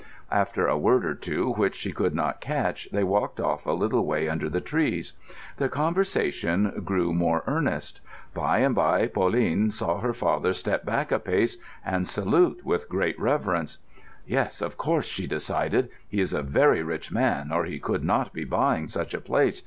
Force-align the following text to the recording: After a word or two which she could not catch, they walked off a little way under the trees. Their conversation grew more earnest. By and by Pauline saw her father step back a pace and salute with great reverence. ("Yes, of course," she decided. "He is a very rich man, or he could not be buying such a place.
After 0.31 0.65
a 0.65 0.79
word 0.79 1.05
or 1.05 1.13
two 1.13 1.51
which 1.53 1.75
she 1.75 1.91
could 1.91 2.15
not 2.15 2.41
catch, 2.41 2.89
they 2.91 3.03
walked 3.03 3.39
off 3.39 3.67
a 3.67 3.71
little 3.71 4.03
way 4.03 4.27
under 4.27 4.49
the 4.49 4.59
trees. 4.59 5.13
Their 5.57 5.69
conversation 5.69 6.81
grew 6.83 7.13
more 7.13 7.43
earnest. 7.45 8.01
By 8.33 8.61
and 8.61 8.73
by 8.73 9.05
Pauline 9.05 9.69
saw 9.69 9.99
her 9.99 10.11
father 10.11 10.53
step 10.53 10.85
back 10.85 11.11
a 11.11 11.19
pace 11.19 11.57
and 11.85 12.07
salute 12.07 12.65
with 12.65 12.89
great 12.89 13.19
reverence. 13.19 13.77
("Yes, 14.25 14.59
of 14.59 14.75
course," 14.75 15.05
she 15.05 15.27
decided. 15.27 15.91
"He 16.07 16.19
is 16.19 16.33
a 16.33 16.41
very 16.41 16.81
rich 16.81 17.11
man, 17.11 17.51
or 17.51 17.65
he 17.65 17.77
could 17.77 18.03
not 18.03 18.33
be 18.33 18.43
buying 18.43 18.87
such 18.87 19.13
a 19.13 19.21
place. 19.21 19.59